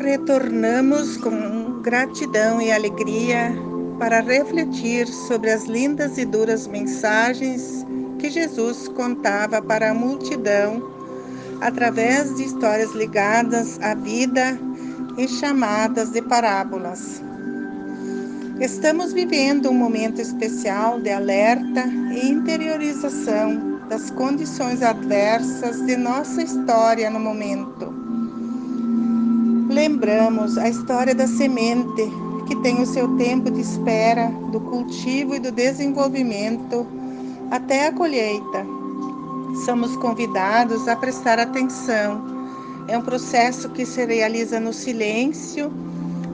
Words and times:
Retornamos 0.00 1.18
com 1.18 1.82
gratidão 1.82 2.60
e 2.60 2.72
alegria 2.72 3.52
para 3.98 4.20
refletir 4.20 5.06
sobre 5.06 5.50
as 5.50 5.66
lindas 5.66 6.16
e 6.16 6.24
duras 6.24 6.66
mensagens 6.66 7.84
que 8.18 8.30
Jesus 8.30 8.88
contava 8.88 9.60
para 9.60 9.90
a 9.90 9.94
multidão 9.94 10.82
através 11.60 12.34
de 12.34 12.44
histórias 12.44 12.92
ligadas 12.92 13.78
à 13.82 13.94
vida 13.94 14.58
e 15.18 15.28
chamadas 15.28 16.10
de 16.12 16.22
parábolas. 16.22 17.22
Estamos 18.58 19.12
vivendo 19.12 19.68
um 19.68 19.74
momento 19.74 20.18
especial 20.18 20.98
de 20.98 21.10
alerta 21.10 21.84
e 21.86 22.26
interiorização 22.26 23.78
das 23.86 24.10
condições 24.10 24.82
adversas 24.82 25.84
de 25.84 25.94
nossa 25.94 26.42
história 26.42 27.10
no 27.10 27.20
momento. 27.20 27.99
Lembramos 29.80 30.58
a 30.58 30.68
história 30.68 31.14
da 31.14 31.26
semente 31.26 32.02
que 32.46 32.54
tem 32.56 32.82
o 32.82 32.86
seu 32.86 33.16
tempo 33.16 33.50
de 33.50 33.62
espera 33.62 34.26
do 34.52 34.60
cultivo 34.60 35.34
e 35.34 35.38
do 35.38 35.50
desenvolvimento 35.50 36.86
até 37.50 37.86
a 37.86 37.92
colheita. 37.92 38.66
Somos 39.64 39.96
convidados 39.96 40.86
a 40.86 40.94
prestar 40.96 41.38
atenção. 41.38 42.22
É 42.88 42.98
um 42.98 43.00
processo 43.00 43.70
que 43.70 43.86
se 43.86 44.04
realiza 44.04 44.60
no 44.60 44.74
silêncio, 44.74 45.72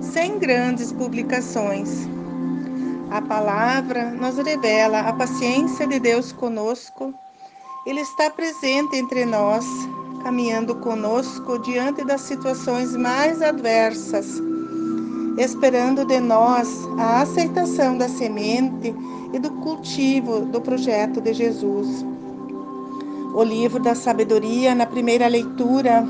sem 0.01 0.41
grandes 0.41 0.91
publicações. 0.91 2.09
A 3.13 3.23
palavra 3.23 4.11
nos 4.11 4.39
revela 4.39 5.03
a 5.03 5.13
paciência 5.13 5.87
de 5.87 6.01
Deus 6.01 6.33
conosco. 6.33 7.15
Ele 7.87 8.01
está 8.01 8.29
presente 8.29 8.97
entre 8.97 9.25
nós, 9.25 9.65
caminhando 10.27 10.75
conosco 10.75 11.57
diante 11.61 12.05
das 12.05 12.23
situações 12.23 12.97
mais 12.97 13.41
adversas, 13.41 14.43
esperando 15.39 16.05
de 16.05 16.19
nós 16.19 16.69
a 16.99 17.21
aceitação 17.21 17.97
da 17.97 18.09
semente 18.09 18.93
e 19.33 19.39
do 19.39 19.53
cultivo 19.63 20.41
do 20.41 20.61
projeto 20.61 21.21
de 21.21 21.33
Jesus. 21.33 22.05
O 23.37 23.43
livro 23.45 23.81
da 23.81 23.95
sabedoria, 23.95 24.75
na 24.75 24.85
primeira 24.85 25.29
leitura, 25.29 26.05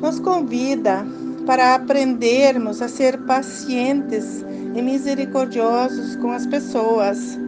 nos 0.00 0.18
convida 0.18 1.06
para 1.44 1.74
aprendermos 1.74 2.80
a 2.80 2.88
ser 2.88 3.18
pacientes 3.26 4.42
e 4.74 4.80
misericordiosos 4.80 6.16
com 6.16 6.32
as 6.32 6.46
pessoas, 6.46 7.38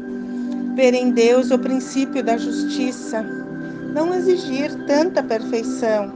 ver 0.77 0.93
em 0.93 1.11
Deus 1.11 1.51
o 1.51 1.59
princípio 1.59 2.23
da 2.23 2.37
justiça 2.37 3.48
não 3.93 4.15
exigir 4.15 4.87
tanta 4.87 5.23
perfeição, 5.23 6.13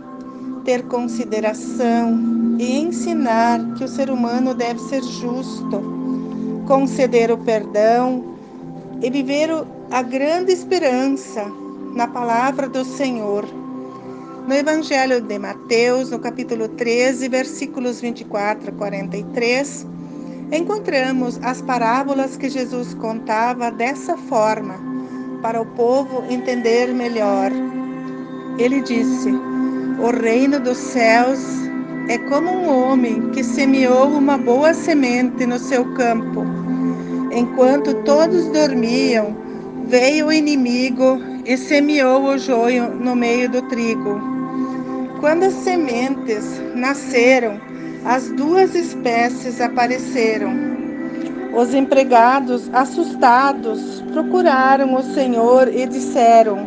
ter 0.65 0.83
consideração 0.85 2.57
e 2.59 2.79
ensinar 2.79 3.75
que 3.75 3.85
o 3.85 3.89
ser 3.89 4.11
humano 4.11 4.55
deve 4.55 4.79
ser 4.81 5.03
justo, 5.03 5.83
conceder 6.67 7.31
o 7.31 7.39
perdão 7.39 8.37
e 9.03 9.11
viver 9.11 9.51
a 9.91 10.03
grande 10.03 10.53
esperança 10.53 11.45
na 11.95 12.07
palavra 12.07 12.69
do 12.69 12.85
Senhor. 12.85 13.45
No 14.47 14.55
Evangelho 14.55 15.21
de 15.21 15.39
Mateus, 15.39 16.11
no 16.11 16.19
capítulo 16.19 16.69
13, 16.69 17.29
versículos 17.29 18.01
24 18.01 18.71
a 18.71 18.73
43, 18.73 19.87
encontramos 20.53 21.39
as 21.43 21.63
parábolas 21.63 22.37
que 22.37 22.49
Jesus 22.49 22.93
contava 22.95 23.71
dessa 23.71 24.17
forma 24.17 24.92
para 25.43 25.61
o 25.61 25.67
povo 25.67 26.25
entender 26.31 26.95
melhor. 26.95 27.51
Ele 28.59 28.81
disse: 28.81 29.31
O 29.99 30.11
reino 30.11 30.61
dos 30.61 30.79
céus 30.79 31.41
é 32.09 32.17
como 32.17 32.51
um 32.51 32.69
homem 32.69 33.31
que 33.31 33.43
semeou 33.43 34.07
uma 34.09 34.39
boa 34.39 34.73
semente 34.73 35.45
no 35.45 35.59
seu 35.59 35.85
campo. 35.95 36.45
Enquanto 37.33 37.95
todos 38.05 38.47
dormiam, 38.49 39.37
veio 39.87 40.29
o 40.29 40.33
inimigo 40.33 41.19
e 41.45 41.57
semeou 41.57 42.25
o 42.25 42.39
joio 42.39 42.89
no 42.95 43.17
meio 43.17 43.49
do 43.51 43.63
trigo. 43.63 44.21
Quando 45.21 45.45
as 45.45 45.55
sementes 45.55 46.61
nasceram, 46.75 47.61
as 48.05 48.29
duas 48.31 48.75
espécies 48.75 49.61
apareceram 49.61 50.82
os 51.55 51.75
empregados, 51.75 52.71
assustados, 52.73 54.03
procuraram 54.13 54.95
o 54.95 55.03
Senhor 55.03 55.69
e 55.69 55.87
disseram: 55.87 56.67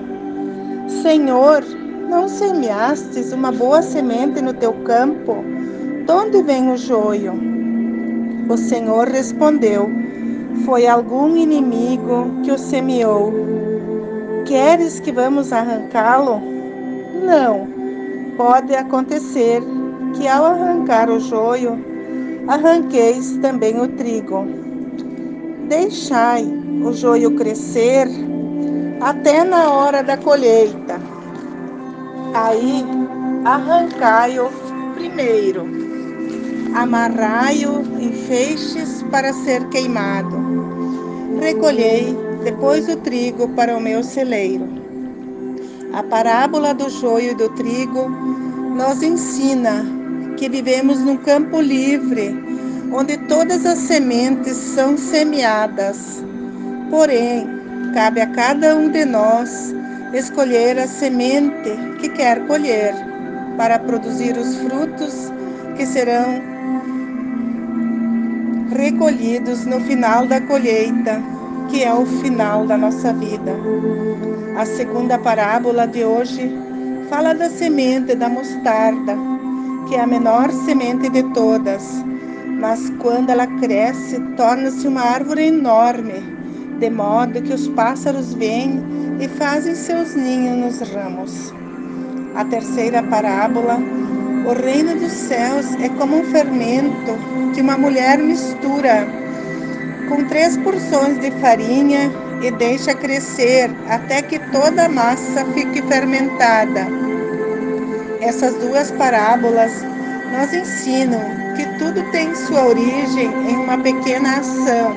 Senhor, 1.01 1.63
não 2.07 2.27
semeastes 2.27 3.33
uma 3.33 3.51
boa 3.51 3.81
semente 3.81 4.41
no 4.41 4.53
teu 4.53 4.73
campo? 4.83 5.37
De 6.05 6.11
onde 6.11 6.43
vem 6.43 6.71
o 6.71 6.77
joio? 6.77 7.33
O 8.47 8.55
Senhor 8.55 9.07
respondeu: 9.07 9.89
Foi 10.65 10.85
algum 10.87 11.35
inimigo 11.35 12.27
que 12.43 12.51
o 12.51 12.57
semeou. 12.57 13.33
Queres 14.45 14.99
que 14.99 15.11
vamos 15.11 15.51
arrancá-lo? 15.51 16.39
Não. 17.25 17.67
Pode 18.37 18.75
acontecer 18.75 19.63
que 20.13 20.27
ao 20.27 20.45
arrancar 20.45 21.09
o 21.09 21.19
joio, 21.19 21.79
arranqueis 22.47 23.37
também 23.37 23.79
o 23.81 23.87
trigo. 23.87 24.64
Deixai 25.67 26.45
o 26.83 26.93
joio 26.93 27.31
crescer 27.31 28.07
até 29.01 29.43
na 29.43 29.71
hora 29.71 30.03
da 30.03 30.15
colheita. 30.15 30.99
Aí 32.33 32.85
arrancai-o 33.43 34.49
primeiro, 34.93 35.65
amarrai-o 36.75 37.81
em 37.99 38.11
feixes 38.11 39.03
para 39.09 39.33
ser 39.33 39.67
queimado. 39.69 40.35
Recolhei 41.39 42.15
depois 42.43 42.87
o 42.87 42.97
trigo 42.97 43.49
para 43.49 43.75
o 43.75 43.81
meu 43.81 44.03
celeiro. 44.03 44.67
A 45.93 46.03
parábola 46.03 46.73
do 46.75 46.89
joio 46.89 47.31
e 47.31 47.35
do 47.35 47.49
trigo 47.49 48.07
nos 48.75 49.01
ensina 49.01 49.83
que 50.37 50.47
vivemos 50.47 50.99
num 50.99 51.17
campo 51.17 51.59
livre 51.59 52.54
onde 52.91 53.17
todas 53.17 53.65
as 53.65 53.79
sementes 53.79 54.55
são 54.55 54.97
semeadas. 54.97 56.23
Porém, 56.89 57.47
cabe 57.93 58.21
a 58.21 58.27
cada 58.27 58.75
um 58.75 58.89
de 58.89 59.05
nós 59.05 59.73
escolher 60.13 60.77
a 60.79 60.87
semente 60.87 61.71
que 61.99 62.09
quer 62.09 62.45
colher 62.47 62.93
para 63.57 63.79
produzir 63.79 64.37
os 64.37 64.57
frutos 64.57 65.31
que 65.75 65.85
serão 65.85 66.41
recolhidos 68.75 69.65
no 69.65 69.79
final 69.81 70.27
da 70.27 70.41
colheita, 70.41 71.21
que 71.69 71.83
é 71.83 71.93
o 71.93 72.05
final 72.05 72.65
da 72.65 72.77
nossa 72.77 73.13
vida. 73.13 73.53
A 74.57 74.65
segunda 74.65 75.17
parábola 75.17 75.87
de 75.87 76.03
hoje 76.03 76.51
fala 77.09 77.33
da 77.33 77.49
semente 77.49 78.15
da 78.15 78.29
mostarda, 78.29 79.15
que 79.87 79.95
é 79.95 80.01
a 80.01 80.07
menor 80.07 80.51
semente 80.51 81.09
de 81.09 81.23
todas 81.33 82.03
mas 82.59 82.89
quando 82.99 83.29
ela 83.29 83.47
cresce, 83.47 84.19
torna-se 84.37 84.87
uma 84.87 85.01
árvore 85.01 85.47
enorme, 85.47 86.23
de 86.79 86.89
modo 86.89 87.41
que 87.41 87.53
os 87.53 87.67
pássaros 87.69 88.33
vêm 88.33 88.81
e 89.19 89.27
fazem 89.27 89.75
seus 89.75 90.15
ninhos 90.15 90.79
nos 90.79 90.89
ramos. 90.91 91.53
A 92.35 92.43
terceira 92.45 93.01
parábola, 93.03 93.77
o 94.45 94.53
reino 94.53 94.95
dos 94.95 95.11
céus 95.11 95.73
é 95.81 95.89
como 95.89 96.19
um 96.19 96.23
fermento 96.25 97.17
que 97.53 97.61
uma 97.61 97.77
mulher 97.77 98.17
mistura 98.17 99.07
com 100.09 100.23
três 100.25 100.57
porções 100.57 101.19
de 101.19 101.31
farinha 101.39 102.11
e 102.41 102.51
deixa 102.51 102.93
crescer 102.93 103.71
até 103.89 104.21
que 104.21 104.37
toda 104.51 104.85
a 104.85 104.89
massa 104.89 105.45
fique 105.53 105.81
fermentada. 105.83 106.87
Essas 108.21 108.53
duas 108.55 108.91
parábolas 108.91 109.83
nos 110.31 110.53
ensinam 110.53 111.21
que 111.55 111.65
tudo 111.77 112.03
tem 112.11 112.33
sua 112.35 112.65
origem 112.65 113.27
em 113.49 113.55
uma 113.55 113.77
pequena 113.77 114.37
ação, 114.39 114.95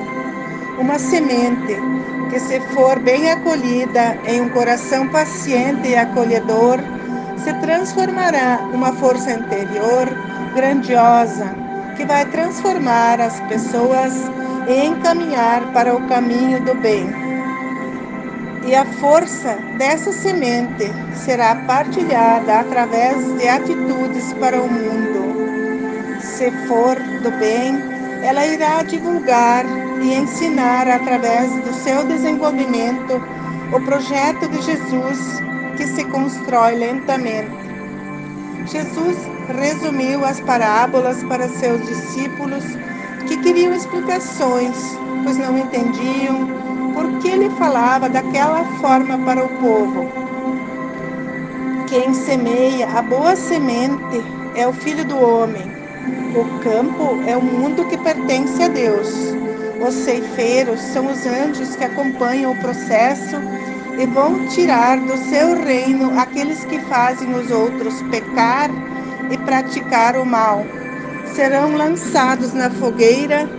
uma 0.79 0.97
semente 0.99 1.77
que, 2.29 2.39
se 2.39 2.59
for 2.73 2.99
bem 2.99 3.31
acolhida 3.31 4.17
em 4.25 4.41
um 4.41 4.49
coração 4.49 5.07
paciente 5.09 5.89
e 5.89 5.95
acolhedor, 5.95 6.79
se 7.37 7.53
transformará 7.61 8.59
numa 8.71 8.93
força 8.93 9.31
interior 9.31 10.07
grandiosa 10.53 11.55
que 11.95 12.05
vai 12.05 12.25
transformar 12.25 13.19
as 13.19 13.39
pessoas 13.41 14.13
e 14.67 14.85
encaminhar 14.85 15.71
para 15.73 15.95
o 15.95 16.07
caminho 16.07 16.63
do 16.63 16.75
bem. 16.75 17.28
E 18.65 18.75
a 18.75 18.85
força 18.85 19.57
dessa 19.77 20.11
semente 20.11 20.91
será 21.13 21.55
partilhada 21.55 22.59
através 22.59 23.37
de 23.37 23.47
atitudes 23.47 24.33
para 24.33 24.61
o 24.61 24.67
mundo 24.67 25.49
se 26.39 26.51
for 26.67 26.95
do 27.21 27.31
bem, 27.31 27.75
ela 28.23 28.45
irá 28.45 28.81
divulgar 28.83 29.65
e 30.01 30.13
ensinar 30.13 30.87
através 30.87 31.51
do 31.51 31.73
seu 31.73 32.05
desenvolvimento 32.05 33.21
o 33.73 33.81
projeto 33.81 34.47
de 34.47 34.61
Jesus 34.61 35.41
que 35.75 35.85
se 35.85 36.05
constrói 36.05 36.75
lentamente. 36.75 37.51
Jesus 38.67 39.17
resumiu 39.53 40.23
as 40.23 40.39
parábolas 40.39 41.21
para 41.23 41.49
seus 41.49 41.85
discípulos 41.85 42.63
que 43.27 43.35
queriam 43.37 43.73
explicações, 43.73 44.77
pois 45.25 45.37
não 45.37 45.57
entendiam 45.57 46.47
por 46.93 47.19
que 47.19 47.29
ele 47.29 47.49
falava 47.51 48.09
daquela 48.09 48.63
forma 48.79 49.17
para 49.19 49.43
o 49.43 49.49
povo. 49.59 50.07
Quem 51.87 52.13
semeia 52.13 52.87
a 52.87 53.01
boa 53.01 53.35
semente 53.35 54.23
é 54.55 54.67
o 54.67 54.73
filho 54.73 55.03
do 55.05 55.17
homem. 55.17 55.63
O 56.35 56.59
campo 56.59 57.19
é 57.25 57.35
o 57.35 57.41
mundo 57.41 57.85
que 57.85 57.97
pertence 57.97 58.61
a 58.61 58.67
Deus. 58.67 59.09
Os 59.85 59.93
ceifeiros 59.93 60.79
são 60.79 61.07
os 61.07 61.25
anjos 61.25 61.75
que 61.75 61.83
acompanham 61.83 62.51
o 62.51 62.57
processo 62.57 63.37
e 63.97 64.05
vão 64.05 64.47
tirar 64.47 64.99
do 64.99 65.17
seu 65.29 65.61
reino 65.63 66.19
aqueles 66.19 66.63
que 66.65 66.79
fazem 66.81 67.33
os 67.33 67.49
outros 67.49 68.01
pecar 68.03 68.69
e 69.31 69.37
praticar 69.39 70.15
o 70.17 70.25
mal. 70.25 70.65
Serão 71.33 71.75
lançados 71.75 72.53
na 72.53 72.69
fogueira 72.69 73.49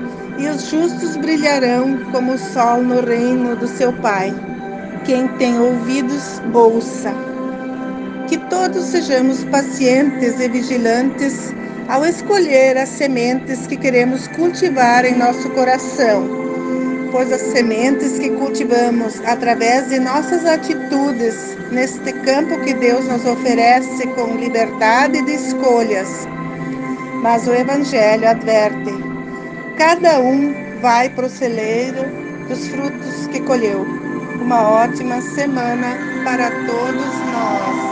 e 0.41 0.49
os 0.49 0.71
justos 0.71 1.17
brilharão 1.19 1.99
como 2.11 2.33
o 2.33 2.39
sol 2.39 2.83
no 2.83 3.01
reino 3.05 3.55
do 3.57 3.69
seu 3.69 3.93
Pai. 3.93 4.33
Quem 5.05 5.29
tem 5.37 5.59
ouvidos, 5.61 6.41
ouça. 6.55 7.13
Que 8.27 8.39
todos 8.49 8.85
sejamos 8.85 9.45
pacientes 9.45 10.41
e 10.41 10.49
vigilantes 10.49 11.53
ao 11.89 12.07
escolher 12.07 12.79
as 12.79 12.89
sementes 12.89 13.67
que 13.67 13.77
queremos 13.77 14.29
cultivar 14.29 15.05
em 15.05 15.19
nosso 15.19 15.51
coração, 15.51 16.27
pois 17.11 17.31
as 17.33 17.41
sementes 17.41 18.19
que 18.19 18.31
cultivamos 18.31 19.21
através 19.27 19.89
de 19.89 19.99
nossas 19.99 20.47
atitudes 20.47 21.57
neste 21.71 22.13
campo 22.13 22.59
que 22.61 22.73
Deus 22.75 23.05
nos 23.07 23.27
oferece 23.27 24.07
com 24.15 24.37
liberdade 24.37 25.23
de 25.23 25.35
escolhas. 25.35 26.27
Mas 27.23 27.47
o 27.47 27.53
Evangelho 27.53 28.29
adverte: 28.29 29.10
cada 29.77 30.21
um 30.21 30.55
vai 30.81 31.09
para 31.09 31.27
o 31.27 31.31
celeiro 31.31 32.03
dos 32.49 32.69
frutos 32.69 33.27
que 33.29 33.41
colheu. 33.41 33.87
Uma 34.41 34.63
ótima 34.63 35.21
semana 35.21 35.99
para 36.25 36.51
todos 36.67 37.15
nós. 37.33 37.90